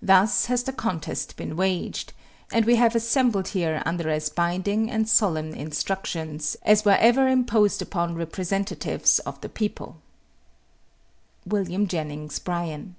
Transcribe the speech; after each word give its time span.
Thus 0.00 0.46
has 0.46 0.62
the 0.62 0.72
contest 0.72 1.36
been 1.36 1.54
waged, 1.54 2.14
and 2.50 2.64
we 2.64 2.76
have 2.76 2.94
assembled 2.96 3.48
here 3.48 3.82
under 3.84 4.08
as 4.08 4.30
binding 4.30 4.90
and 4.90 5.06
solemn 5.06 5.52
instructions 5.52 6.56
as 6.62 6.86
were 6.86 6.92
ever 6.98 7.28
imposed 7.28 7.82
upon 7.82 8.14
representatives 8.14 9.18
of 9.18 9.38
the 9.42 9.50
people. 9.50 10.00
WILLIAM 11.44 11.86
JENNINGS 11.86 12.38
BRYAN. 12.38 12.96